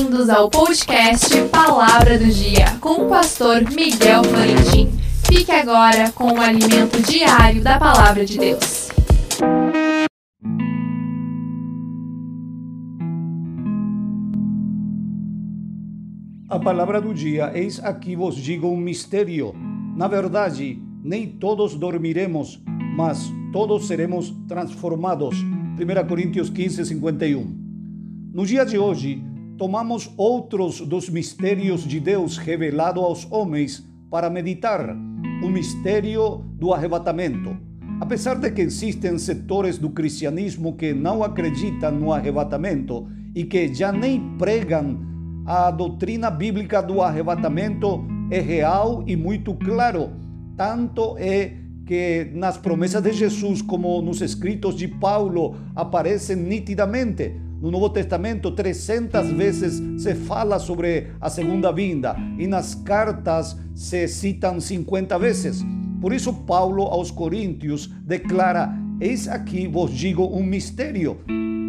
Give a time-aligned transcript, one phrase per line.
[0.00, 4.88] Bem-vindos ao podcast Palavra do Dia com o pastor Miguel Florentin.
[5.26, 8.88] Fique agora com o alimento diário da Palavra de Deus.
[16.48, 19.54] A palavra do dia, eis aqui vos digo um mistério.
[19.94, 22.58] Na verdade, nem todos dormiremos,
[22.96, 25.36] mas todos seremos transformados.
[25.38, 27.60] 1 Coríntios 15, 51.
[28.32, 29.29] No dia de hoje,
[29.60, 34.96] tomamos outros dos mistérios de Deus revelado aos homens para meditar.
[35.44, 37.54] O mistério do arrebatamento.
[38.00, 43.92] Apesar de que existem setores do cristianismo que não acreditam no arrebatamento e que já
[43.92, 44.98] nem pregam
[45.44, 50.08] a doutrina bíblica do arrebatamento é real e muito claro.
[50.56, 51.52] Tanto é
[51.84, 57.49] que nas promessas de Jesus, como nos escritos de Paulo, aparecem nitidamente.
[57.60, 64.08] No Novo Testamento, 300 vezes se fala sobre a segunda vinda e nas cartas se
[64.08, 65.64] citam 50 vezes.
[66.00, 71.18] Por isso, Paulo aos Coríntios declara: Eis aqui vos digo um mistério.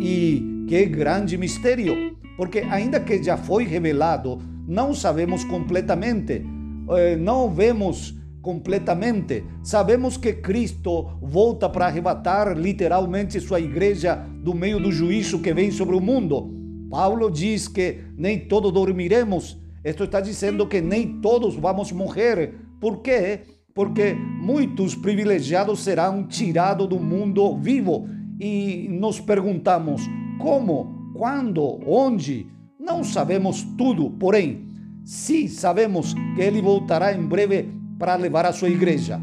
[0.00, 2.20] E que grande mistério!
[2.40, 6.42] porque ainda que já foi revelado, não sabemos completamente,
[6.88, 9.44] eh, não vemos completamente.
[9.62, 15.70] Sabemos que Cristo volta para arrebatar literalmente sua igreja do meio do juízo que vem
[15.70, 16.54] sobre o mundo.
[16.90, 19.58] Paulo diz que nem todos dormiremos.
[19.84, 22.54] Isto está dizendo que nem todos vamos morrer.
[22.80, 23.40] Por quê?
[23.74, 28.08] Porque muitos privilegiados serão tirados do mundo vivo.
[28.40, 30.02] E nos perguntamos:
[30.38, 31.00] como?
[31.20, 32.46] quando, onde,
[32.78, 34.64] não sabemos tudo, porém,
[35.04, 37.68] sim sabemos que ele voltará em breve
[37.98, 39.20] para levar a sua igreja.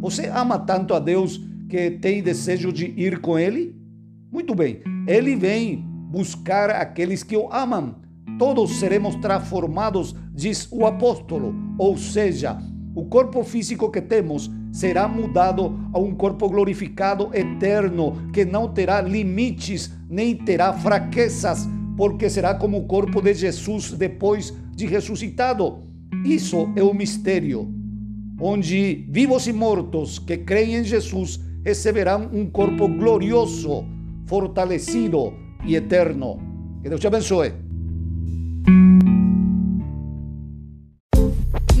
[0.00, 3.79] Você ama tanto a Deus que tem desejo de ir com ele?
[4.32, 7.96] Muito bem, ele vem buscar aqueles que o amam.
[8.38, 12.56] Todos seremos transformados, diz o apóstolo, ou seja,
[12.94, 19.00] o corpo físico que temos será mudado a um corpo glorificado eterno, que não terá
[19.00, 25.80] limites nem terá fraquezas, porque será como o corpo de Jesus depois de ressuscitado.
[26.24, 27.68] Isso é o mistério,
[28.40, 33.84] onde vivos e mortos que creem em Jesus receberão um corpo glorioso,
[34.30, 36.38] fortalecido e eterno.
[36.80, 37.52] Que Deus te abençoe.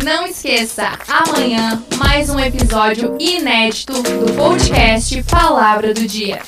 [0.04, 6.40] Não esqueça, amanhã mais um episódio inédito do podcast Palavra do Dia.